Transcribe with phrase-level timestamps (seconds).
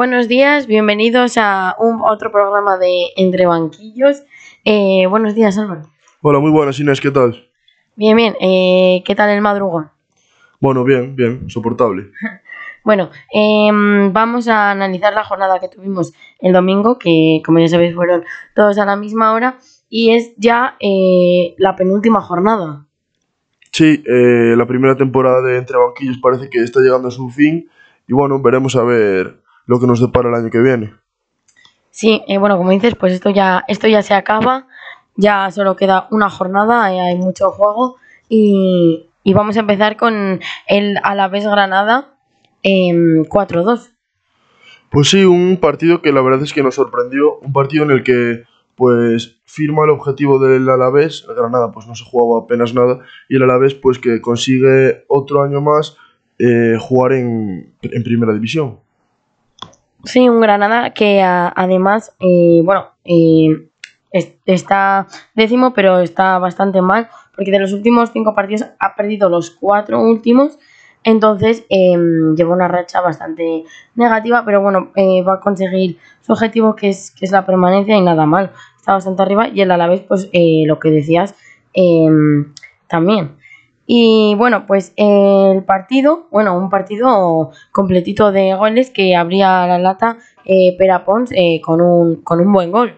[0.00, 4.22] Buenos días, bienvenidos a un otro programa de Entre Banquillos.
[4.64, 5.82] Eh, buenos días, Álvaro.
[6.22, 7.50] Hola, muy buenas Inés, ¿qué tal?
[7.96, 8.34] Bien, bien.
[8.40, 9.90] Eh, ¿Qué tal el madrugón?
[10.58, 12.12] Bueno, bien, bien, soportable.
[12.82, 17.94] Bueno, em, vamos a analizar la jornada que tuvimos el domingo, que como ya sabéis
[17.94, 19.58] fueron todos a la misma hora,
[19.90, 22.86] y es ya eh, la penúltima jornada.
[23.70, 27.68] Sí, eh, la primera temporada de Entre Banquillos parece que está llegando a su fin
[28.10, 29.39] y bueno, veremos a ver
[29.70, 30.92] lo que nos depara el año que viene.
[31.92, 34.66] Sí, eh, bueno, como dices, pues esto ya, esto ya se acaba,
[35.14, 37.94] ya solo queda una jornada, eh, hay mucho juego
[38.28, 42.16] y, y vamos a empezar con el Alavés Granada
[42.64, 43.92] em, 4-2.
[44.90, 48.02] Pues sí, un partido que la verdad es que nos sorprendió, un partido en el
[48.02, 48.42] que
[48.74, 53.36] pues firma el objetivo del Alavés, el Granada pues no se jugaba apenas nada y
[53.36, 55.96] el Alavés pues que consigue otro año más
[56.40, 58.80] eh, jugar en, en primera división.
[60.04, 63.68] Sí, un Granada que además, eh, bueno, eh,
[64.12, 69.28] es- está décimo, pero está bastante mal, porque de los últimos cinco partidos ha perdido
[69.28, 70.58] los cuatro últimos,
[71.04, 76.74] entonces em, lleva una racha bastante negativa, pero bueno, eh, va a conseguir su objetivo
[76.76, 80.00] que es, que es la permanencia y nada mal, está bastante arriba y el Alavés,
[80.02, 81.34] pues eh, lo que decías
[81.74, 82.52] em,
[82.88, 83.36] también.
[83.92, 90.16] Y bueno, pues el partido, bueno, un partido completito de goles que abría la lata
[90.44, 92.94] eh, Pera Pons eh, con, un, con un buen gol.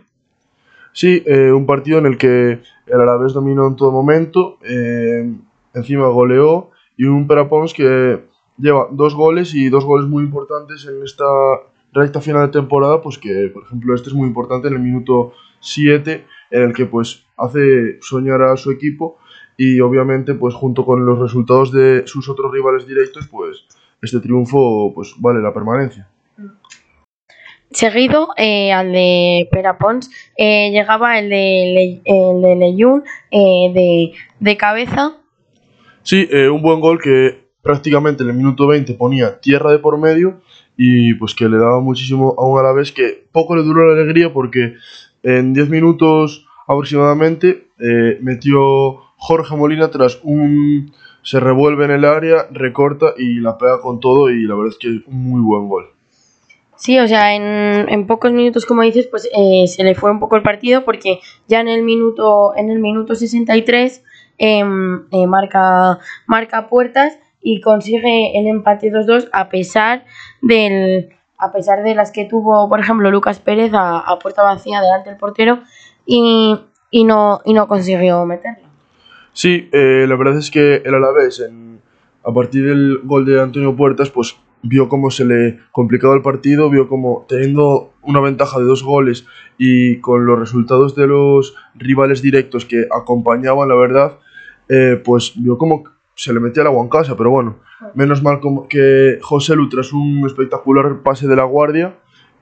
[0.93, 5.33] Sí, eh, un partido en el que el Alavés dominó en todo momento, eh,
[5.73, 8.27] encima goleó y un Perapons que
[8.59, 11.25] lleva dos goles y dos goles muy importantes en esta
[11.95, 15.33] recta final de temporada, pues que por ejemplo este es muy importante en el minuto
[15.61, 19.17] 7 en el que pues hace soñar a su equipo
[19.65, 23.64] y obviamente pues junto con los resultados de sus otros rivales directos pues
[24.03, 26.09] este triunfo pues vale la permanencia.
[27.70, 34.13] Seguido eh, al de Pera Pons eh, llegaba el de, el de Leyun eh, de,
[34.41, 35.13] de cabeza.
[36.03, 39.97] Sí, eh, un buen gol que prácticamente en el minuto 20 ponía tierra de por
[39.97, 40.41] medio
[40.77, 44.33] y pues que le daba muchísimo a un Alavés que poco le duró la alegría
[44.33, 44.75] porque
[45.23, 47.69] en 10 minutos aproximadamente
[48.20, 50.93] metió Jorge Molina tras un...
[51.23, 54.79] se revuelve en el área, recorta y la pega con todo y la verdad es
[54.79, 55.91] que es un muy buen gol.
[56.75, 60.19] Sí, o sea, en, en pocos minutos, como dices, pues eh, se le fue un
[60.19, 64.03] poco el partido porque ya en el minuto, en el minuto 63
[64.39, 70.05] em, eh, marca, marca puertas y consigue el empate 2-2 a pesar
[70.41, 74.81] del a pesar de las que tuvo, por ejemplo, Lucas Pérez a, a puerta vacía
[74.81, 75.61] delante del portero
[76.07, 76.59] y,
[76.91, 78.72] y no, y no consiguió meterlo.
[79.33, 81.81] Sí, eh, la verdad es que el Alavés, en-
[82.25, 86.70] a partir del gol de Antonio Puertas, pues vio cómo se le complicaba el partido,
[86.70, 89.27] vio cómo teniendo una ventaja de dos goles
[89.59, 94.19] y con los resultados de los rivales directos que acompañaban, la verdad,
[94.69, 95.85] eh, pues vio cómo
[96.15, 97.57] se le metía el agua en casa, pero bueno,
[97.95, 101.97] menos mal como que José Lu, tras un espectacular pase de la guardia,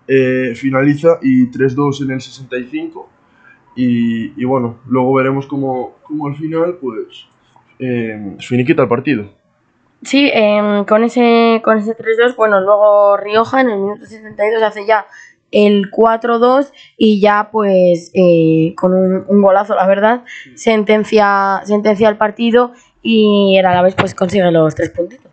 [0.06, 3.08] eh, finaliza y 3-2 en el 65.
[3.76, 7.26] Y, y bueno, luego veremos cómo, cómo al final, pues,
[7.78, 9.30] eh, finiquita el partido.
[10.02, 14.86] Sí, em, con ese, con ese 3-2, bueno, luego Rioja en el minuto 72 hace
[14.86, 15.06] ya
[15.50, 22.16] el 4-2 y ya pues eh, con un, un golazo, la verdad, sentencia, sentencia el
[22.16, 25.30] partido y el Alavés pues consigue los tres puntitos.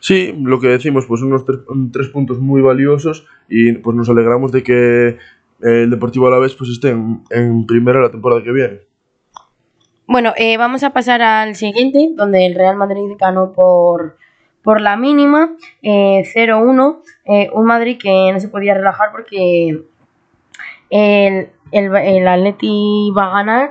[0.00, 1.60] Sí, lo que decimos, pues unos tres,
[1.92, 5.18] tres puntos muy valiosos y pues nos alegramos de que eh,
[5.60, 8.80] el Deportivo Alavés pues esté en, en primera la temporada que viene.
[10.06, 14.16] Bueno, eh, vamos a pasar al siguiente, donde el Real Madrid ganó por,
[14.62, 17.00] por la mínima, eh, 0-1.
[17.24, 19.70] eh, un Madrid que no se podía relajar porque
[20.90, 23.70] el, el, el Atleti iba a ganar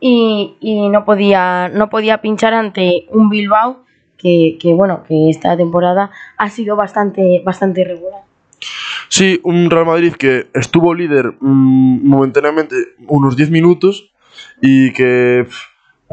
[0.00, 3.84] y, y no, podía, no podía pinchar ante un Bilbao
[4.18, 8.22] que, que, bueno, que esta temporada ha sido bastante, bastante irregular.
[9.12, 12.74] Sí, un Real Madrid que estuvo líder mm, momentáneamente
[13.08, 14.10] unos 10 minutos
[14.62, 15.54] y que pf,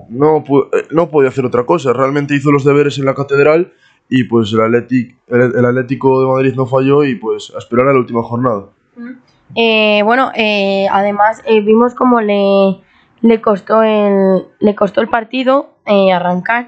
[0.10, 0.40] no,
[0.74, 1.94] eh, no podía hacer otra cosa.
[1.94, 3.72] Realmente hizo los deberes en la catedral
[4.10, 7.94] y pues el, Athletic- el, Atlético de Madrid no falló y pues a esperar a
[7.94, 8.66] la última jornada.
[9.56, 12.82] Eh, bueno, eh, además eh, vimos cómo le,
[13.22, 16.68] le costó el le costó el partido eh, arrancar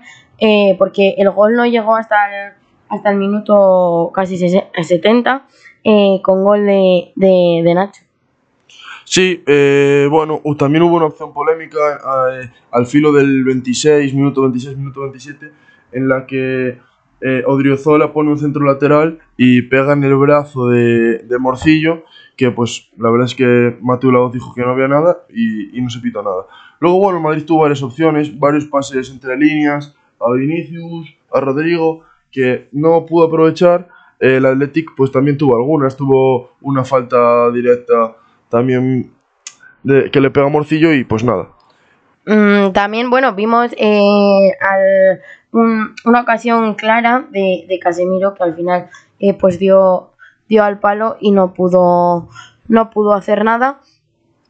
[0.79, 2.15] porque el gol no llegó hasta
[2.47, 2.53] el,
[2.87, 5.45] hasta el minuto casi sese- 70
[5.83, 8.01] eh, con gol de, de, de Nacho.
[9.03, 11.77] Sí, eh, bueno, también hubo una opción polémica
[12.31, 15.51] eh, al filo del 26, minuto 26, minuto 27,
[15.91, 16.77] en la que
[17.19, 22.05] eh, Odriozola pone un centro lateral y pega en el brazo de, de Morcillo,
[22.37, 25.81] que pues la verdad es que Mateo Laoz dijo que no había nada y, y
[25.81, 26.45] no se pitó nada.
[26.79, 32.69] Luego, bueno, Madrid tuvo varias opciones, varios pases entre líneas, a Vinicius, a Rodrigo, que
[32.71, 33.87] no pudo aprovechar.
[34.21, 38.15] El Athletic pues también tuvo algunas, tuvo una falta directa
[38.50, 39.12] también
[39.81, 41.50] de, que le pega a Morcillo y pues nada.
[42.27, 44.51] Mm, también, bueno, vimos eh,
[45.51, 48.89] una ocasión clara de, de Casemiro que al final
[49.19, 50.12] eh, pues dio,
[50.47, 52.29] dio al palo y no pudo,
[52.67, 53.81] no pudo hacer nada.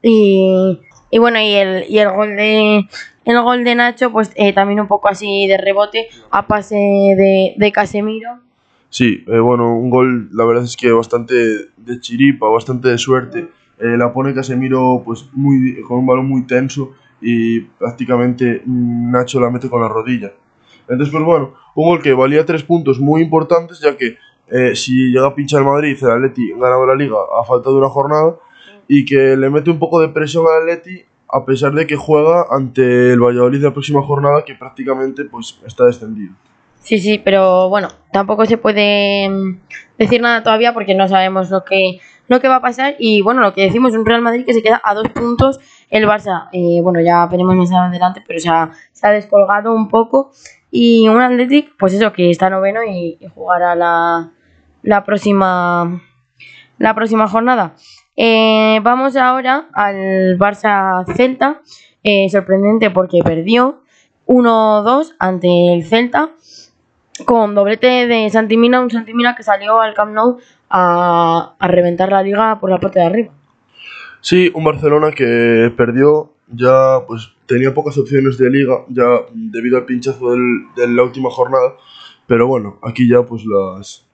[0.01, 0.81] Y,
[1.11, 2.87] y bueno, y el, y el gol de
[3.23, 7.53] el gol de Nacho, pues eh, también un poco así de rebote a pase de,
[7.55, 8.39] de Casemiro.
[8.91, 11.33] Sí, eh, bueno, un gol, la verdad es que bastante
[11.77, 13.47] de chiripa, bastante de suerte.
[13.79, 16.91] Eh, la pone Casemiro pues muy, con un balón muy tenso
[17.21, 20.33] y prácticamente Nacho la mete con la rodilla.
[20.89, 24.17] Entonces, pues bueno, un gol que valía tres puntos muy importantes, ya que
[24.47, 27.77] eh, si llega a pinchar el Madrid, el Atleti ganaba la liga a falta de
[27.77, 28.35] una jornada
[28.89, 32.47] y que le mete un poco de presión al Atleti a pesar de que juega
[32.51, 36.33] ante el Valladolid de la próxima jornada que prácticamente pues está descendido.
[36.81, 39.61] Sí, sí, pero bueno, tampoco se puede mm,
[39.99, 42.95] decir nada todavía porque no sabemos lo que, lo que va a pasar.
[42.97, 45.59] Y bueno, lo que decimos, un Real Madrid que se queda a dos puntos.
[45.89, 49.89] El Barça, eh, bueno, ya veremos más adelante, pero se ha, se ha descolgado un
[49.89, 50.31] poco.
[50.71, 54.31] Y un Athletic, pues eso, que está noveno y, jugará la,
[54.81, 56.01] la, próxima,
[56.79, 57.75] la próxima jornada.
[58.15, 61.61] Eh, vamos ahora al Barça Celta.
[62.03, 63.83] Eh, sorprendente porque perdió
[64.25, 66.31] 1-2 ante el Celta
[67.25, 70.37] con doblete de Santimina, un Santimina que salió al Camp Nou
[70.69, 73.33] a, a reventar la liga por la parte de arriba.
[74.21, 79.03] Sí, un Barcelona que perdió, ya pues tenía pocas opciones de liga, ya
[79.33, 81.73] debido al pinchazo del- de la última jornada,
[82.27, 84.05] pero bueno, aquí ya pues las,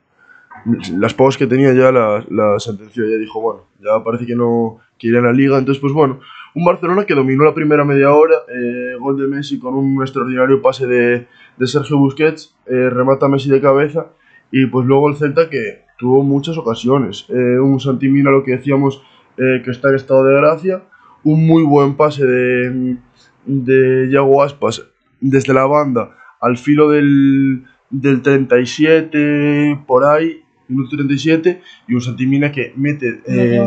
[0.97, 4.77] las pocas que tenía ya la, la sentenció, ya dijo, bueno, ya parece que no
[4.97, 6.19] quiere la liga, entonces pues bueno,
[6.57, 10.59] un Barcelona que dominó la primera media hora, eh, gol de Messi con un extraordinario
[10.59, 14.07] pase de, de Sergio Busquets, eh, remata Messi de cabeza,
[14.51, 19.03] y pues luego el Celta que tuvo muchas ocasiones, eh, un Santimina, lo que decíamos,
[19.35, 20.81] que está en estado de gracia,
[21.23, 22.97] un muy buen pase de,
[23.45, 24.83] de Yago Aspas
[25.21, 26.09] desde la banda
[26.41, 33.21] al filo del, del 37, por ahí, minuto 37, y un Santimina que mete...
[33.27, 33.61] Eh.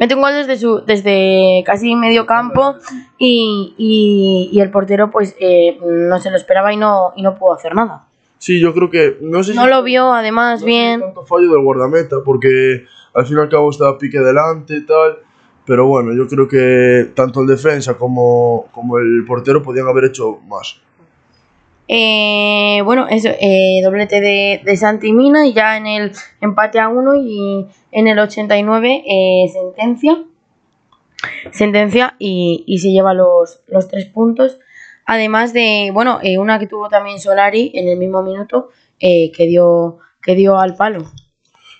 [0.00, 2.74] Mete un gol desde, su, desde casi medio campo
[3.18, 7.36] y, y, y el portero pues eh, no se lo esperaba y no, y no
[7.36, 8.06] pudo hacer nada.
[8.38, 9.18] sí, yo creo que...
[9.20, 11.00] No sé No si lo vio además no sé si bien.
[11.00, 15.18] tanto fallo del guardameta, porque al fin y al cabo estaba pique delante y tal.
[15.66, 20.38] Pero bueno, yo creo que tanto el defensa como, como el portero podían haber hecho
[20.48, 20.80] más.
[21.88, 26.88] Eh, bueno, eso, eh, doblete de, de Santi Mina y ya en el empate a
[26.88, 30.24] uno y en el 89 eh, sentencia.
[31.50, 34.58] Sentencia y, y se lleva los, los tres puntos.
[35.04, 38.68] Además de, bueno, eh, una que tuvo también Solari en el mismo minuto
[39.00, 41.10] eh, que, dio, que dio al palo.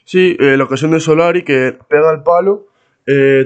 [0.05, 2.67] Sí, la ocasión de Solari que pega el palo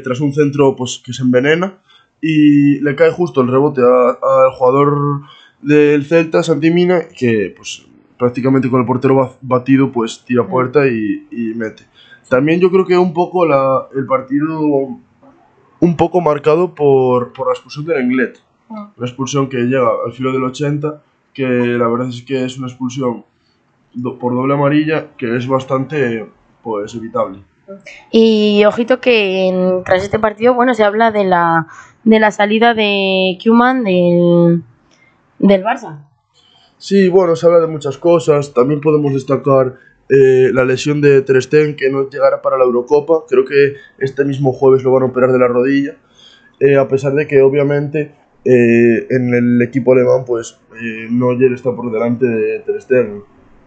[0.02, 1.82] tras un centro pues, que se envenena
[2.22, 5.24] y le cae justo el rebote al jugador
[5.64, 7.86] del Celta, Santimina, que pues
[8.18, 11.84] prácticamente con el portero ba- batido pues tira puerta y, y mete.
[12.28, 14.60] También yo creo que un poco la, el partido
[15.80, 18.38] un poco marcado por, por la expulsión del Englet.
[18.68, 18.74] Mm.
[18.96, 21.02] Una expulsión que llega al filo del 80,
[21.34, 23.24] que la verdad es que es una expulsión
[23.92, 26.26] do- por doble amarilla que es bastante
[26.62, 27.40] pues evitable.
[28.10, 31.66] Y ojito que en- tras este partido, bueno, se habla de la,
[32.04, 34.62] de la salida de Kuman del,
[35.48, 36.08] del Barça.
[36.78, 38.52] Sí, bueno, se habla de muchas cosas.
[38.54, 39.76] También podemos destacar
[40.08, 43.24] eh, la lesión de Ter que no llegará para la Eurocopa.
[43.28, 45.96] Creo que este mismo jueves lo van a operar de la rodilla.
[46.60, 51.74] Eh, a pesar de que, obviamente, eh, en el equipo alemán, pues, eh, Neuer está
[51.74, 53.10] por delante de Ter.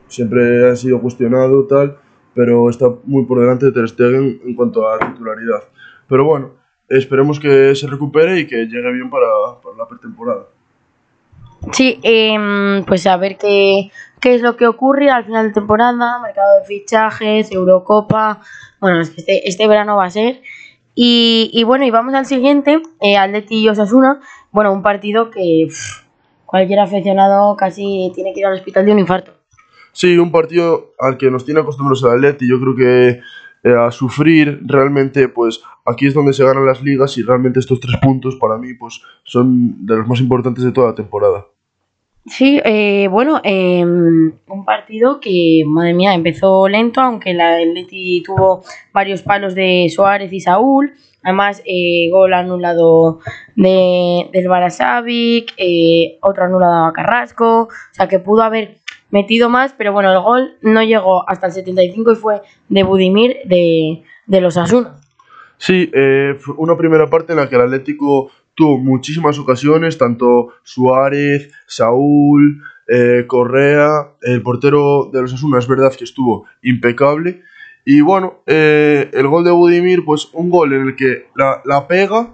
[0.08, 1.98] Siempre ha sido cuestionado, tal,
[2.34, 5.64] pero está muy por delante de Ter en cuanto a titularidad.
[6.08, 6.56] Pero bueno,
[6.88, 9.28] esperemos que se recupere y que llegue bien para,
[9.62, 10.48] para la pretemporada.
[11.72, 16.20] Sí, em, pues a ver qué, qué es lo que ocurre al final de temporada,
[16.22, 18.42] mercado de fichajes, Eurocopa.
[18.80, 20.42] Bueno, este, este verano va a ser.
[20.96, 24.20] Y, y bueno, y vamos al siguiente, eh, Atleti y Osasuna.
[24.52, 25.68] Bueno, un partido que
[26.46, 29.34] cualquier aficionado casi tiene que ir al hospital de un infarto.
[29.92, 33.22] Sí, un partido al que nos tiene acostumbrados el Atleti, yo creo que
[33.64, 37.80] eh, a sufrir realmente, pues aquí es donde se ganan las ligas y realmente estos
[37.80, 41.46] tres puntos para mí pues son de los más importantes de toda la temporada.
[42.28, 48.22] Sí, eh, bueno, eh, un partido que, madre mía, empezó lento, aunque la, el Leti
[48.22, 50.94] tuvo varios palos de Suárez y Saúl.
[51.24, 53.20] Además, eh, gol anulado
[53.56, 57.64] de, del Barasavic, eh, otro anulado a Carrasco.
[57.64, 58.78] O sea, que pudo haber
[59.12, 63.38] metido más, pero bueno, el gol no llegó hasta el 75 y fue de Budimir
[63.46, 64.96] de, de los Asuna.
[65.58, 71.52] Sí, eh, una primera parte en la que el Atlético tuvo muchísimas ocasiones, tanto Suárez,
[71.66, 77.42] Saúl, eh, Correa, el portero de los Asuna es verdad que estuvo impecable.
[77.86, 81.88] Y bueno, eh, el gol de Budimir, pues un gol en el que la, la
[81.88, 82.34] pega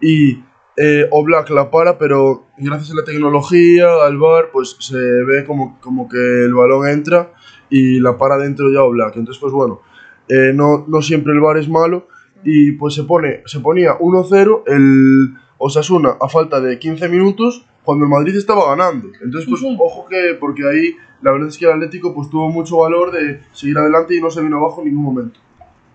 [0.00, 0.38] y
[0.76, 5.78] eh, Oblak la para, pero gracias a la tecnología, al VAR, pues se ve como,
[5.80, 7.32] como que el balón entra
[7.70, 9.16] y la para dentro ya Oblak.
[9.16, 9.80] Entonces, pues bueno,
[10.28, 12.08] eh, no, no siempre el VAR es malo
[12.44, 18.04] y pues se, pone, se ponía 1-0 el Osasuna a falta de 15 minutos cuando
[18.04, 19.08] el Madrid estaba ganando.
[19.22, 19.76] Entonces, pues sí.
[19.78, 23.40] ojo que, porque ahí la verdad es que el Atlético pues tuvo mucho valor de
[23.52, 25.40] seguir adelante y no se vino abajo en ningún momento.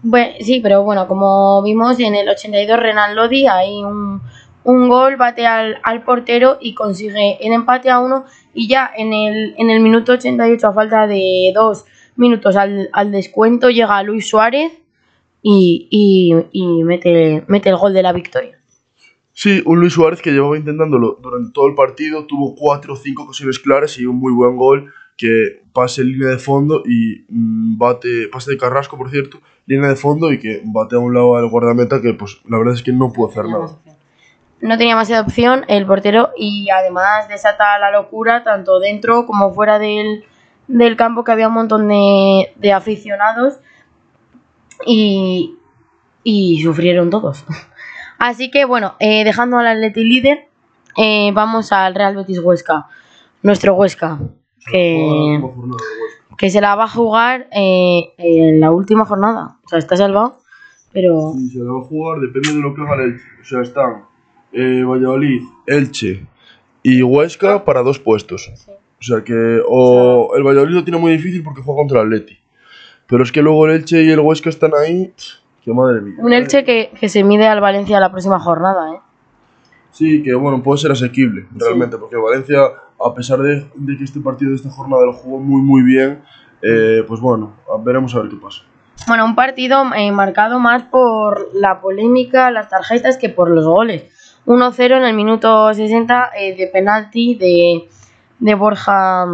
[0.01, 4.21] Bueno, sí, pero bueno, como vimos en el 82 Renan Lodi, hay un,
[4.63, 9.13] un gol, bate al, al portero y consigue el empate a uno y ya en
[9.13, 11.85] el, en el minuto 88 a falta de dos
[12.15, 14.73] minutos al, al descuento llega Luis Suárez
[15.41, 18.59] y, y, y mete, mete el gol de la victoria.
[19.31, 23.23] Sí, un Luis Suárez que llevaba intentándolo durante todo el partido, tuvo cuatro o cinco
[23.23, 27.77] ocasiones claras y un muy buen gol que pase en línea de fondo y mm,
[27.77, 31.37] bate, pase de Carrasco, por cierto, línea de fondo y que bate a un lado
[31.37, 33.77] al guardameta que pues la verdad es que no pudo hacer nada.
[34.61, 39.79] No tenía más opción el portero y además desata la locura tanto dentro como fuera
[39.79, 40.25] del,
[40.67, 43.59] del campo que había un montón de, de aficionados
[44.85, 45.55] y,
[46.23, 47.45] y sufrieron todos.
[48.19, 50.47] Así que bueno, eh, dejando al Atleti líder,
[50.97, 52.87] eh, vamos al Real Betis Huesca,
[53.41, 54.19] nuestro Huesca,
[54.69, 55.41] que,
[56.37, 59.57] que se la va a jugar eh, en la última jornada.
[59.63, 60.41] O sea, está salvado,
[60.91, 63.15] pero Sí, se la va a jugar, depende de lo que haga el.
[63.41, 64.03] O sea, están
[64.51, 66.25] eh, Valladolid, Elche
[66.83, 68.51] y Huesca para dos puestos.
[68.99, 72.37] O sea que o el Valladolid lo tiene muy difícil porque juega contra el Atleti.
[73.07, 75.13] Pero es que luego el Elche y el Huesca están ahí.
[75.63, 76.15] Que madre mía.
[76.19, 78.99] un Elche que, que se mide al Valencia la próxima jornada, ¿eh?
[79.91, 82.59] Sí, que bueno, puede ser asequible, realmente, porque Valencia,
[83.03, 86.21] a pesar de, de que este partido de esta jornada lo jugó muy, muy bien,
[86.61, 87.53] eh, pues bueno,
[87.83, 88.61] veremos a ver qué pasa.
[89.07, 94.03] Bueno, un partido eh, marcado más por la polémica, las tarjetas, que por los goles.
[94.49, 97.87] 1-0 en el minuto 60 eh, de penalti de,
[98.39, 99.27] de Borja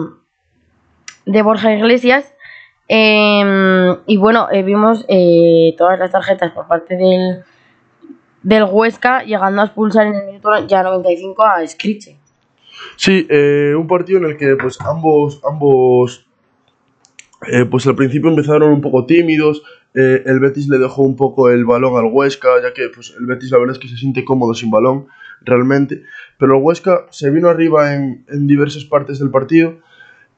[1.25, 2.33] de Borja Iglesias.
[2.89, 7.45] Eh, y bueno, eh, vimos eh, todas las tarjetas por parte del,
[8.43, 12.19] del Huesca, llegando a expulsar en el minuto ya 95 a Scriche.
[12.97, 13.25] Sí,
[13.73, 16.27] un partido en el que pues ambos, ambos
[17.71, 19.63] pues al principio empezaron un poco tímidos,
[19.95, 23.25] eh, el Betis le dejó un poco el balón al Huesca, ya que pues, el
[23.25, 25.07] Betis la verdad es que se siente cómodo sin balón,
[25.41, 26.03] realmente,
[26.37, 29.77] pero el Huesca se vino arriba en, en diversas partes del partido,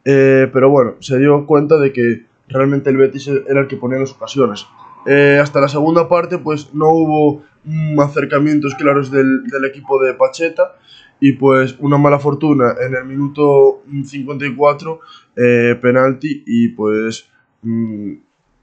[0.05, 3.99] eh, pero bueno, se dio cuenta de que realmente el Betis era el que ponía
[3.99, 4.65] las ocasiones.
[5.05, 10.13] Eh, hasta la segunda parte pues no hubo mm, acercamientos claros del, del equipo de
[10.13, 10.75] Pacheta,
[11.19, 14.99] y pues una mala fortuna en el minuto 54,
[15.35, 17.29] eh, penalti y pues
[17.63, 18.13] mm,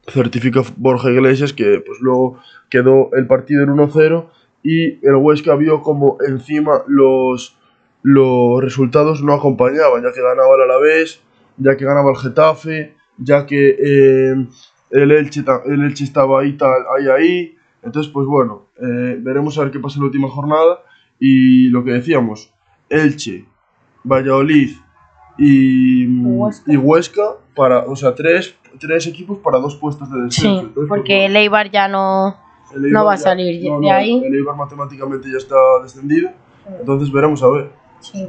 [0.08, 4.26] certifica Borja Iglesias que pues luego quedó el partido en 1-0
[4.62, 7.56] y el Huesca vio como encima los,
[8.02, 11.20] los resultados no acompañaban, ya que ganaba el Alavés,
[11.58, 14.46] ya que ganaba el Getafe, ya que eh,
[14.90, 17.56] el, Elche, el Elche estaba ahí, tal, ahí, ahí.
[17.82, 20.80] Entonces, pues bueno, eh, veremos a ver qué pasa en la última jornada.
[21.20, 22.52] Y lo que decíamos,
[22.88, 23.44] Elche,
[24.02, 24.70] Valladolid
[25.36, 26.72] y Huesca.
[26.72, 27.22] y Huesca
[27.54, 30.40] para, o sea, tres, tres equipos para dos puestos de descenso.
[30.40, 32.36] Sí, Entonces, pues, porque el Eibar ya no...
[32.74, 34.22] no va a salir de ahí.
[34.24, 36.30] El Eibar matemáticamente ya está descendido.
[36.80, 37.70] Entonces veremos a ver.
[38.00, 38.28] Sí.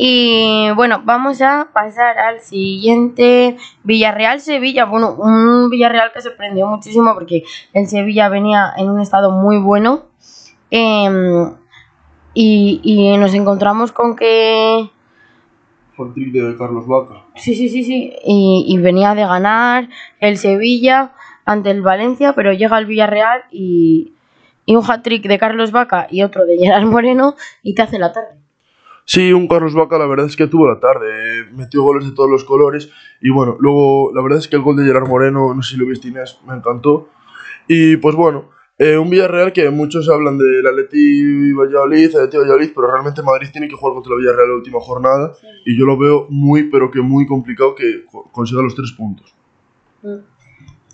[0.00, 4.84] Y bueno, vamos a pasar al siguiente Villarreal-Sevilla.
[4.84, 7.42] Bueno, un Villarreal que sorprendió muchísimo porque
[7.72, 10.04] el Sevilla venía en un estado muy bueno.
[10.70, 11.52] Em,
[12.32, 14.88] y, y nos encontramos con que.
[15.98, 17.24] Por de Carlos Vaca.
[17.34, 18.12] Sí, sí, sí, sí.
[18.24, 19.88] Y, y venía de ganar
[20.20, 21.12] el Sevilla
[21.44, 24.12] ante el Valencia, pero llega el Villarreal y,
[24.64, 28.12] y un hat-trick de Carlos Vaca y otro de Gerard Moreno y te hace la
[28.12, 28.38] tarde.
[29.06, 32.12] Sí, un Carlos Vaca, la verdad es que tuvo la tarde, eh, metió goles de
[32.12, 35.52] todos los colores y bueno, luego la verdad es que el gol de Gerard Moreno,
[35.52, 37.08] no sé si lo viste Inés, me encantó.
[37.66, 38.50] Y pues bueno,
[38.80, 43.66] Eh, un Villarreal que muchos hablan del Atleti Valladolid, Atleti Valladolid, pero realmente Madrid tiene
[43.68, 45.32] que jugar contra el Villarreal la última jornada
[45.66, 49.34] y yo lo veo muy, pero que muy complicado que co- consiga los tres puntos.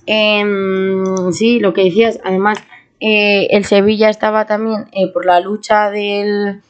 [0.06, 2.58] Em, sí, lo que decías, además,
[3.00, 6.62] eh, el Sevilla estaba también eh, por la lucha del,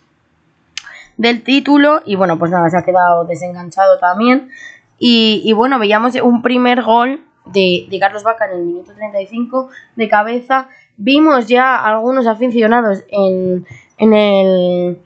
[1.16, 4.50] del título y bueno, pues nada, se ha quedado desenganchado también.
[4.98, 9.68] Y, y bueno, veíamos un primer gol de, de Carlos Vaca en el minuto 35
[9.96, 10.68] de cabeza.
[10.96, 13.66] Vimos ya algunos aficionados en,
[13.98, 14.98] en, el,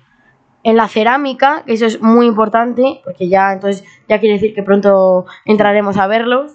[0.63, 4.63] en la cerámica, que eso es muy importante, porque ya entonces ya quiere decir que
[4.63, 6.53] pronto entraremos a verlos.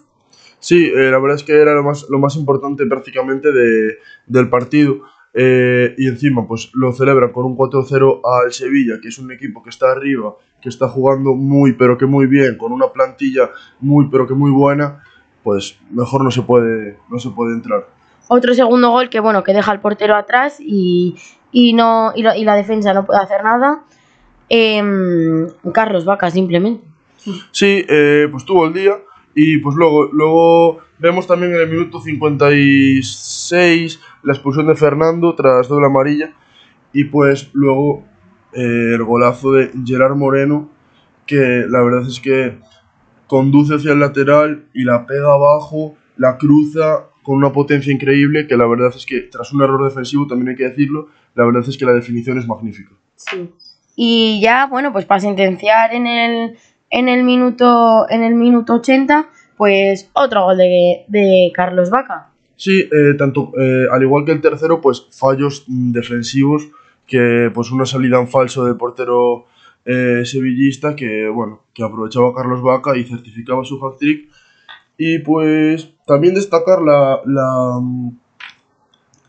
[0.60, 3.98] Sí, eh, la verdad es que era lo más, lo más importante prácticamente de,
[4.28, 5.02] del partido.
[5.36, 9.64] eh, y encima, pues lo celebran con un 4-0 al Sevilla, que es un equipo
[9.64, 13.50] que está arriba, que está jugando muy, pero que muy bien, con una plantilla
[13.80, 15.04] muy, pero que muy buena.
[15.44, 17.88] Pues mejor no se puede, no se puede entrar.
[18.28, 21.16] Otro segundo gol que bueno, que deja al portero atrás y,
[21.52, 23.84] y no y, la- y la defensa no puede hacer nada.
[24.50, 26.86] Em, Carlos Vaca, simplemente.
[27.52, 28.94] Sí, eh, pues tuvo el día.
[29.36, 35.68] Y pues luego, luego vemos también en el minuto 56 la expulsión de Fernando tras
[35.68, 36.34] doble amarilla.
[36.94, 38.04] Y pues luego
[38.54, 40.70] eh, el golazo de Gerard Moreno,
[41.26, 42.60] que la verdad es que
[43.28, 48.58] conduce hacia el lateral y la pega abajo, la cruza con una potencia increíble, que
[48.58, 51.78] la verdad es que tras un error defensivo, también hay que decirlo, la verdad es
[51.78, 52.92] que la definición es magnífica.
[53.16, 53.50] Sí.
[53.96, 56.58] Y ya, bueno, pues para sentenciar en el,
[56.90, 62.30] en el minuto en el minuto 80, pues otro gol de, de Carlos Vaca.
[62.56, 66.68] Sí, eh, tanto eh, al igual que el tercero, pues fallos defensivos,
[67.06, 69.46] que pues una salida en falso del portero
[69.86, 74.30] eh, sevillista que bueno, que aprovechaba Carlos Vaca y certificaba su hat trick.
[74.98, 78.18] Y pues también destacar la, la mm,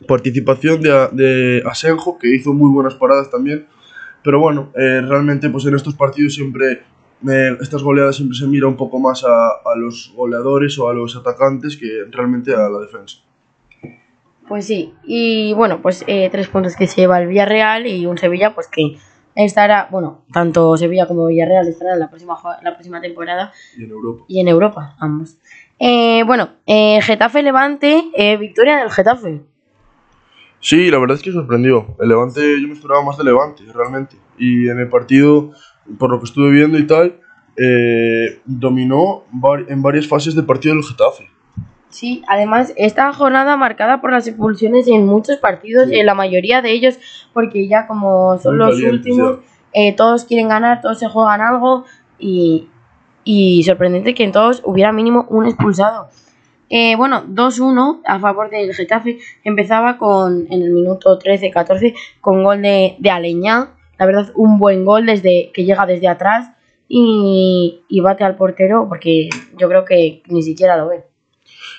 [0.07, 3.67] participación de, de Asenjo, que hizo muy buenas paradas también.
[4.23, 6.83] Pero bueno, eh, realmente pues en estos partidos siempre
[7.29, 10.95] eh, estas goleadas siempre se mira un poco más a, a los goleadores o a
[10.95, 13.19] los atacantes que realmente a la defensa.
[14.49, 18.19] Pues sí, y bueno, pues eh, tres puntos que se lleva el Villarreal y un
[18.19, 18.99] Sevilla, pues que
[19.35, 23.91] estará, bueno, tanto Sevilla como Villarreal estarán en la próxima, la próxima temporada Y en
[23.91, 24.25] Europa.
[24.29, 25.39] y en Europa, ambos.
[25.87, 29.43] Eh, bueno, eh, Getafe Levante, eh, victoria del Getafe.
[30.59, 31.95] Sí, la verdad es que sorprendió.
[32.01, 34.17] El Levante, yo me esperaba más de Levante, realmente.
[34.39, 35.51] Y en el partido,
[35.99, 37.21] por lo que estuve viendo y tal,
[37.59, 39.25] eh, dominó
[39.69, 41.29] en varias fases del partido del Getafe.
[41.91, 45.97] Sí, además esta jornada marcada por las expulsiones en muchos partidos, Sí.
[45.97, 46.99] en la mayoría de ellos,
[47.35, 49.41] porque ya como son los últimos,
[49.75, 51.85] eh, todos quieren ganar, todos se juegan algo
[52.19, 52.69] y,
[53.25, 56.09] y sorprendente que en todos hubiera mínimo un expulsado.
[56.71, 59.19] Eh, bueno, 2-1 a favor del Getafe.
[59.45, 63.71] Empezaba con en el minuto 13-14 con gol de, de Aleñá.
[63.99, 66.51] La verdad, un buen gol desde que llega desde atrás
[66.89, 71.05] y, y bate al portero porque yo creo que ni siquiera lo ve.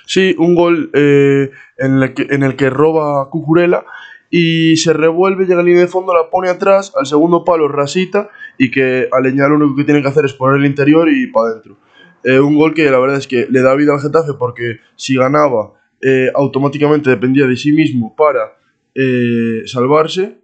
[0.06, 3.84] Sí, un gol eh, en, el que, en el que roba Cucurella
[4.30, 8.28] y se revuelve, llega a línea de fondo, la pone atrás, al segundo palo rasita
[8.58, 11.50] y que Aleñá lo único que tiene que hacer es poner el interior y para
[11.50, 11.76] adentro.
[12.24, 15.16] Eh, un gol que la verdad es que le da vida al Getafe porque si
[15.16, 18.56] ganaba eh, automáticamente dependía de sí mismo para
[18.94, 20.38] eh, salvarse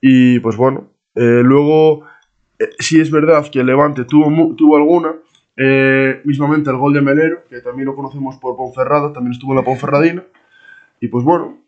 [0.00, 2.04] y pues bueno, eh, luego
[2.58, 5.14] eh, sí es verdad que el Levante tuvo, tuvo alguna,
[6.24, 9.64] mismamente el gol de Melero, que también lo conocemos por Ponferrada, también estuvo en la
[9.64, 10.24] Ponferradina.
[11.00, 11.64] Y pues bueno,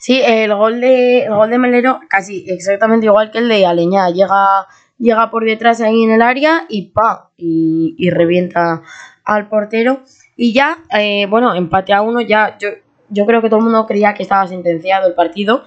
[0.00, 4.08] Sí, el gol de el gol de Melero casi exactamente igual que el de Aleñá.
[4.08, 4.66] Llega,
[5.00, 8.82] llega por detrás ahí en el área y pa y, y revienta
[9.24, 10.00] al portero.
[10.36, 12.68] Y ya, eh, bueno, empate a uno, ya yo,
[13.08, 15.64] yo creo que todo el mundo creía que estaba sentenciado el partido.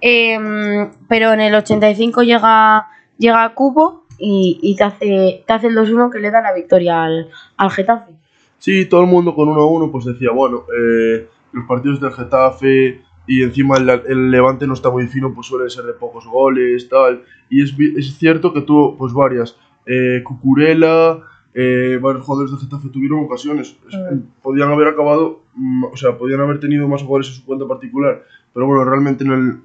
[0.00, 5.76] Em, pero en el 85 llega, llega Cubo y, y te, hace, te hace el
[5.76, 8.12] 2-1 que le da la victoria al, al Getafe.
[8.58, 13.42] sí, todo el mundo con 1-1 pues decía, bueno, eh, los partidos del Getafe y
[13.42, 17.22] encima el, el Levante no está muy fino, pues suelen ser de pocos goles, tal.
[17.50, 19.56] Y es, es cierto que tuvo pues varias.
[19.86, 21.18] Eh, Cucurella,
[21.54, 23.76] eh, varios jugadores del Getafe tuvieron ocasiones.
[23.88, 23.98] Es-.
[24.42, 28.22] Podían haber acabado, mm, o sea, podían haber tenido más goles en su cuenta particular.
[28.52, 29.60] Pero bueno, realmente en el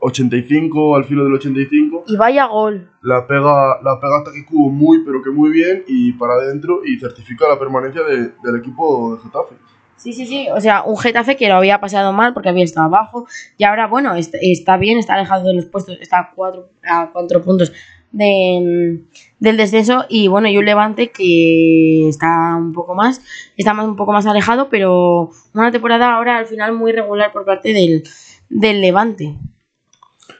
[0.00, 2.88] 85, al filo del 85, Y vaya gol.
[3.02, 6.98] la pega, la pega ataque cubo muy, pero que muy bien y para adentro y
[6.98, 9.54] certifica la permanencia de- del equipo de Getafe.
[9.96, 10.48] Sí, sí, sí.
[10.54, 13.26] O sea, un Getafe que lo había pasado mal porque había estado abajo.
[13.56, 17.10] Y ahora, bueno, est- está bien, está alejado de los puestos, está a cuatro, a
[17.12, 17.72] cuatro puntos
[18.12, 19.00] de,
[19.38, 20.04] del descenso.
[20.08, 23.22] Y bueno, y un Levante que está un poco más,
[23.56, 27.44] está más, un poco más alejado, pero una temporada ahora al final muy regular por
[27.46, 28.02] parte del,
[28.50, 29.38] del Levante.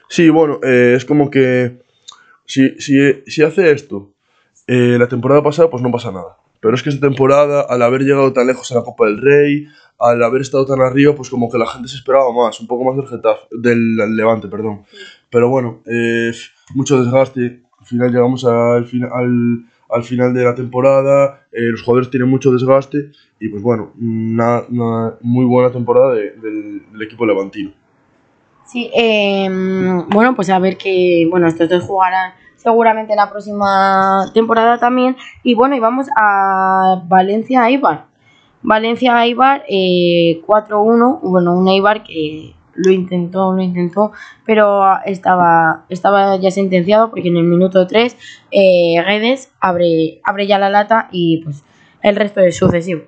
[0.09, 1.79] Sí, bueno, eh, es como que
[2.45, 4.11] si, si, si hace esto
[4.67, 6.37] eh, la temporada pasada, pues no pasa nada.
[6.59, 9.67] Pero es que esta temporada, al haber llegado tan lejos a la Copa del Rey,
[9.99, 12.83] al haber estado tan arriba, pues como que la gente se esperaba más, un poco
[12.83, 14.83] más del Getafe, del Levante, perdón.
[15.29, 16.31] Pero bueno, eh,
[16.73, 17.61] mucho desgaste.
[17.79, 22.29] Al final llegamos al, fin, al, al final de la temporada, eh, los jugadores tienen
[22.29, 24.63] mucho desgaste y pues bueno, una,
[25.21, 27.71] muy buena temporada de, del, equipo levantino.
[28.65, 29.47] Sí, eh,
[30.09, 32.33] bueno, pues a ver que, bueno, estos dos jugarán
[32.65, 35.15] seguramente la próxima temporada también.
[35.43, 38.07] Y bueno, y vamos a Valencia Eibar.
[38.63, 44.11] Valencia Eibar eh, 4-1, bueno, un Eibar que lo intentó, lo intentó,
[44.45, 48.17] pero estaba, estaba ya sentenciado porque en el minuto 3
[48.51, 48.95] eh,
[49.61, 51.63] abre, abre ya la lata y pues
[52.01, 53.03] el resto es sucesivo.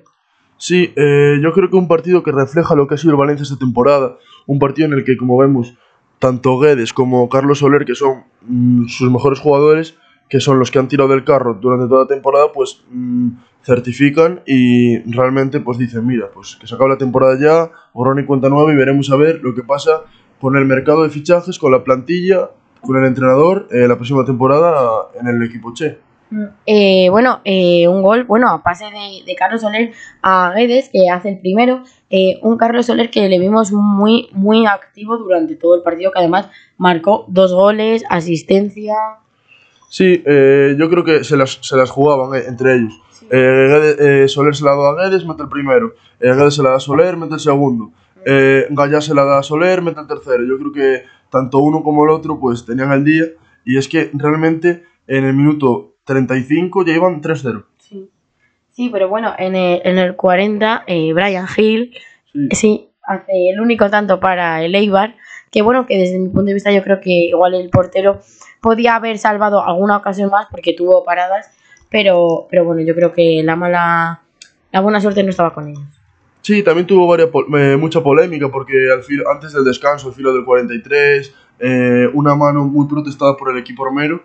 [0.56, 3.42] Sí, eh, yo creo que un partido que refleja lo que ha sido el Valencia
[3.42, 4.16] esta temporada,
[4.46, 5.74] un partido en el que, como vemos,
[6.18, 9.96] tanto Guedes como Carlos Soler, que son mmm, sus mejores jugadores,
[10.28, 13.28] que son los que han tirado del carro durante toda la temporada, pues mmm,
[13.62, 18.24] certifican y realmente pues dicen, mira, pues que se acaba la temporada ya, borrón y
[18.24, 20.02] cuenta nueva y veremos a ver lo que pasa
[20.40, 25.08] con el mercado de fichajes, con la plantilla, con el entrenador eh, la próxima temporada
[25.20, 25.98] en el equipo Che.
[26.66, 31.08] Eh, bueno, eh, un gol, bueno, a pase de, de, Carlos Soler a Guedes, que
[31.10, 31.82] hace el primero.
[32.10, 36.18] Eh, un Carlos Soler que le vimos muy, muy activo durante todo el partido, que
[36.18, 38.94] además marcó dos goles, asistencia.
[39.88, 43.00] Sí, yo creo que se las, se las jugaban entre ellos.
[43.12, 43.26] Sí.
[43.30, 45.94] Guedes, Soler se la da a Guedes, mete el primero.
[46.20, 47.92] Guedes se la da a Soler, mete el segundo.
[48.24, 50.44] Eh, Gallá se la da a Soler, mete el tercero.
[50.44, 53.24] Yo creo que tanto uno como el otro pues tenían el día.
[53.64, 57.64] Y es que realmente en el minuto 35 ya iban 3-0.
[57.78, 58.10] Sí.
[58.70, 61.92] sí, pero bueno, en el, en el 40 eh, Brian Hill
[62.32, 62.48] sí.
[62.52, 62.88] sí.
[63.02, 65.16] hace el único tanto para el Eibar,
[65.50, 68.20] que bueno, que desde mi punto de vista yo creo que igual el portero
[68.62, 71.50] podía haber salvado alguna ocasión más porque tuvo paradas,
[71.90, 74.22] pero, pero bueno, yo creo que la mala,
[74.72, 75.84] la buena suerte no estaba con ellos.
[76.40, 80.32] Sí, también tuvo varias, eh, mucha polémica porque al filo, antes del descanso, el filo
[80.32, 84.22] del 43, eh, una mano muy protestada por el equipo Romero,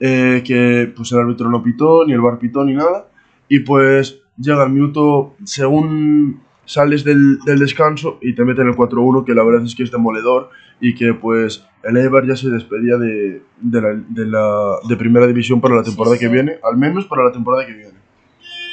[0.00, 3.06] eh, que pues el árbitro no pitó, ni el bar pitó, ni nada.
[3.48, 9.24] Y pues llega el minuto, según sales del, del descanso y te meten el 4-1,
[9.24, 12.96] que la verdad es que es demoledor y que pues el Eibar ya se despedía
[12.96, 16.26] de, de, la, de, la, de primera división para la temporada sí, sí.
[16.26, 18.00] que viene, al menos para la temporada que viene.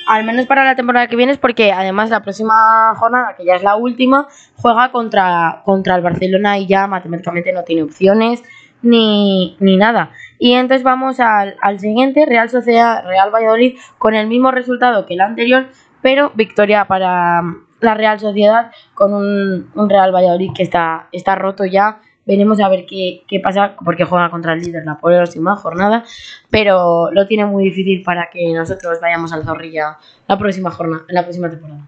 [0.08, 3.56] Al menos para la temporada que viene es porque además la próxima jornada, que ya
[3.56, 8.42] es la última, juega contra, contra el Barcelona y ya matemáticamente no tiene opciones
[8.82, 10.12] ni, ni nada.
[10.40, 15.16] Y entonces vamos al, al, siguiente, Real Sociedad, Real Valladolid, con el mismo resultado que
[15.16, 15.68] el anterior,
[16.02, 17.42] pero victoria para
[17.82, 22.02] la Real Sociedad con un, un Real Valladolid que está, está roto ya.
[22.26, 26.04] Veremos a ver qué, qué, pasa, porque juega contra el líder la próxima jornada,
[26.50, 31.24] pero lo tiene muy difícil para que nosotros vayamos al Zorrilla la próxima jornada, la
[31.24, 31.88] próxima temporada.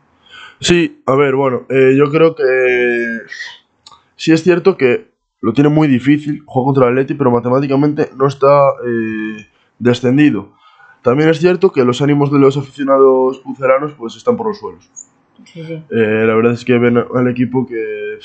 [0.61, 2.43] Sí, a ver, bueno, eh, yo creo que
[4.15, 5.08] sí es cierto que
[5.41, 9.47] lo tiene muy difícil, juega contra el Atleti, pero matemáticamente no está eh,
[9.77, 10.53] descendido.
[11.01, 14.89] También es cierto que los ánimos de los aficionados puceranos pues están por los suelos.
[15.45, 15.73] Sí, sí.
[15.73, 18.19] Eh, la verdad es que ven al equipo que...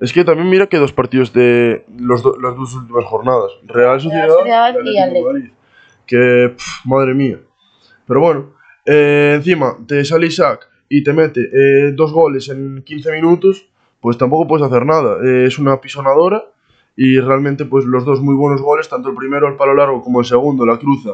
[0.00, 3.52] Es que también mira que dos partidos de los do, las dos últimas jornadas.
[3.64, 5.24] Real Sociedad, Real Sociedad y Atleti.
[5.26, 5.50] Madrid.
[6.06, 7.38] Que, pff, madre mía.
[8.06, 8.54] Pero bueno,
[8.86, 13.69] eh, encima te sale Isaac y te mete eh, dos goles en 15 minutos
[14.00, 15.18] pues tampoco puedes hacer nada.
[15.24, 16.44] Eh, es una pisonadora
[16.96, 20.20] y realmente pues los dos muy buenos goles, tanto el primero el palo largo como
[20.20, 21.10] el segundo la cruza,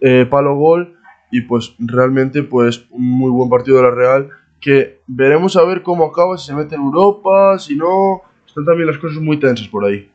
[0.00, 0.96] eh, palo gol
[1.30, 5.82] y pues realmente pues un muy buen partido de la Real que veremos a ver
[5.82, 9.68] cómo acaba, si se mete en Europa, si no, están también las cosas muy tensas
[9.68, 10.10] por ahí.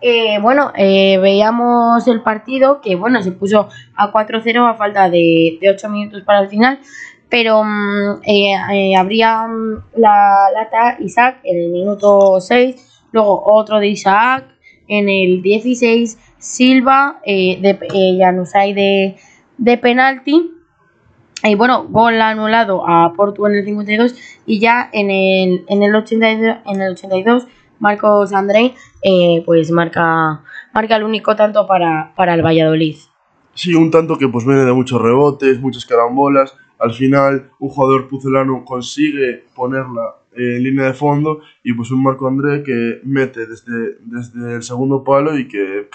[0.00, 5.58] Eh, bueno, eh, veíamos el partido que bueno, se puso a 4-0 a falta de,
[5.60, 6.78] de 8 minutos para el final
[7.28, 13.78] pero um, eh, eh, habría um, la lata Isaac en el minuto 6, luego otro
[13.78, 14.44] de Isaac
[14.88, 19.16] en el 16, Silva eh, de eh, Janusay de,
[19.58, 20.52] de penalti.
[21.44, 24.14] Y bueno, gol anulado a Porto en el 52
[24.46, 27.46] y ya en el, en el, 82, en el 82
[27.78, 30.42] Marcos André eh, pues marca,
[30.74, 32.96] marca el único tanto para, para el Valladolid.
[33.54, 38.08] Sí, un tanto que pues viene de muchos rebotes, muchas carambolas, al final un jugador
[38.08, 43.98] pucelano consigue ponerla en línea de fondo y pues un Marco André que mete desde,
[44.00, 45.88] desde el segundo palo y que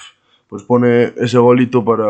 [0.47, 2.05] pues pone ese golito para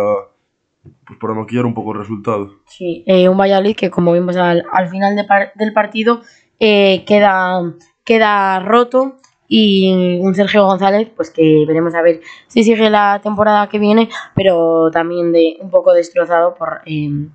[1.06, 2.56] pues para maquillar un poco el resultado.
[2.66, 6.22] Sí, eh, un Valladolid que como vimos al, al final de del partido
[6.60, 12.90] eh, queda, queda roto y un Sergio González, pues que veremos a ver si sigue
[12.90, 17.28] la temporada que viene, pero también de un poco destrozado por, eh,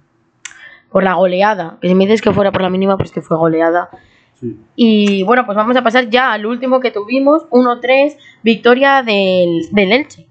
[0.91, 1.79] por la goleada.
[1.81, 3.91] Que si me dices que fuera por la mínima, pues que fue goleada.
[4.41, 4.57] Sí.
[4.77, 9.93] Y bueno, pues vamos a pasar ya al último que tuvimos, 1-3, victoria del, del
[9.93, 10.27] Elche.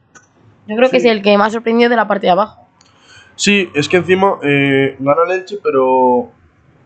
[0.67, 2.67] Yo creo que es el que más sorprendió de la parte de abajo.
[3.35, 6.31] Sí, es que encima eh, gana el Elche, pero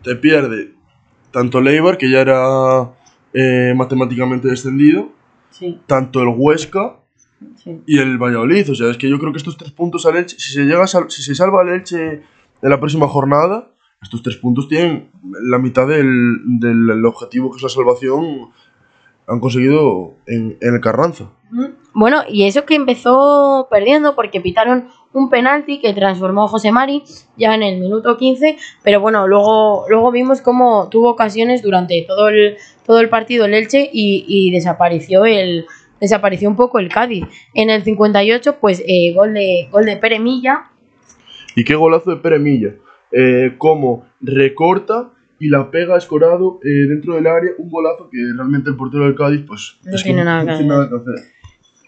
[0.02, 0.74] te pierde
[1.30, 2.90] tanto el Eibar, que ya era
[3.32, 5.10] eh, matemáticamente descendido,
[5.50, 6.96] Sí, tanto el Huesca
[7.86, 8.70] y el Valladolid.
[8.70, 10.84] O sea, es que yo creo que estos tres puntos al Elche, si se, llega
[10.84, 12.22] a si se salva el Elche
[12.62, 15.10] en la próxima jornada, estos tres puntos tienen
[15.42, 18.50] la mitad del, del el objetivo que es la salvación.
[19.28, 21.30] Han conseguido en, en el Carranza.
[21.94, 27.04] Bueno, y eso que empezó perdiendo porque pitaron un penalti que transformó José Mari
[27.36, 32.28] ya en el minuto 15, pero bueno, luego, luego vimos cómo tuvo ocasiones durante todo
[32.28, 35.66] el, todo el partido el Elche y, y desapareció el
[36.00, 37.24] desapareció un poco el Cádiz.
[37.54, 40.71] En el 58, pues eh, gol de gol de Pere Milla,
[41.54, 42.74] Y qué golazo de Pere Milla.
[43.10, 47.50] Eh, cómo recorta y la pega Escorado eh, dentro del área.
[47.58, 49.78] Un golazo que realmente el portero del Cádiz, pues.
[49.84, 51.32] No es tiene que nada no tiene nada que hacer.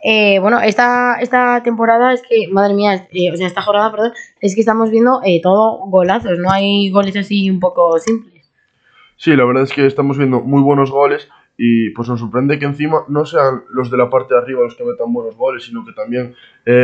[0.06, 4.12] Eh, bueno, esta, esta temporada es que, madre mía, eh, o sea, esta jornada, perdón,
[4.38, 8.44] es que estamos viendo eh, todo golazos, no hay goles así un poco simples.
[9.16, 11.28] Sí, la verdad es que estamos viendo muy buenos goles.
[11.56, 14.74] Y pues nos sorprende que encima no sean los de la parte de arriba los
[14.74, 16.34] que metan buenos goles, sino que también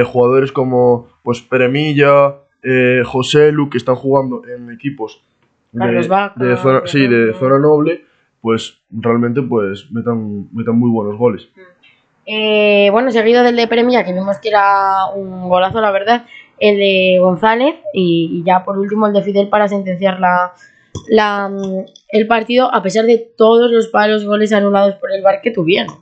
[0.06, 5.22] jugadores como pues Peremilla, eh, José Lu, que están jugando en equipos
[5.72, 6.02] de,
[6.56, 8.04] zona, sí, de zona noble,
[8.40, 11.48] pues realmente pues metan, metan muy buenos goles.
[12.26, 16.26] Eh, bueno, seguido del de Premia, que vimos que era un golazo, la verdad,
[16.58, 20.52] el de González y, y ya por último el de Fidel para sentenciar la,
[21.08, 25.40] la, mm, el partido, a pesar de todos los palos goles anulados por el VAR
[25.40, 25.94] que tuvieron.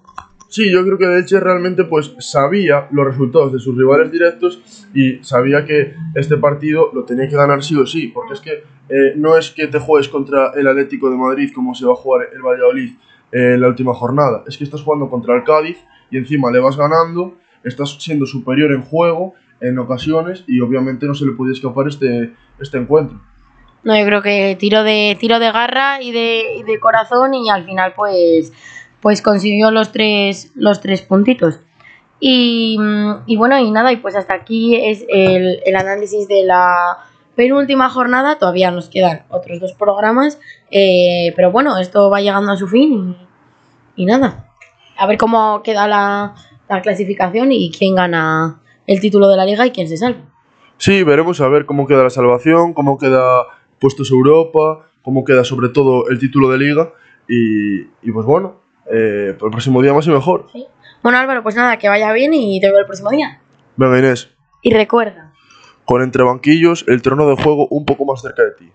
[0.49, 4.89] Sí, yo creo que de Elche realmente pues sabía los resultados de sus rivales directos
[4.95, 8.53] y sabía que este partido lo tenía que ganar sí o sí, porque es que
[8.89, 11.97] eh, no es que te juegues contra el Atlético de Madrid como se va a
[11.97, 12.93] jugar el Valladolid
[13.31, 15.77] eh, la última jornada, es que estás jugando contra el Cádiz
[16.11, 21.15] y encima le vas ganando, estás siendo superior en juego en ocasiones y obviamente no
[21.15, 23.21] se le puede escapar este, este encuentro.
[23.85, 27.49] No, yo creo que tiro de, tiro de garra y de, y de corazón y
[27.49, 28.53] al final pues,
[29.01, 31.61] pues consiguió los tres, los tres puntitos.
[32.21, 32.77] Y,
[33.27, 36.99] y bueno, y nada, y pues hasta aquí es el, el análisis de la
[37.37, 38.39] penúltima jornada.
[38.39, 43.17] Todavía nos quedan otros dos programas, eh, pero bueno, esto va llegando a su fin
[43.97, 44.49] y, y nada.
[44.97, 46.35] A ver cómo queda la,
[46.69, 50.21] la clasificación y quién gana el título de la liga y quién se salva.
[50.77, 53.45] Sí, veremos a ver cómo queda la salvación, cómo queda
[53.79, 56.93] puestos Europa, cómo queda sobre todo el título de liga
[57.29, 58.57] y, y pues bueno,
[58.93, 60.47] eh, para el próximo día más y mejor.
[60.53, 60.67] ¿sí?
[61.03, 63.41] Bueno, Álvaro, pues nada, que vaya bien y te veo el próximo día.
[63.77, 64.31] Venga Inés,
[64.63, 65.33] Y recuerda.
[65.85, 68.73] con entre banquillos el trono de juego un poco más cerca de ti.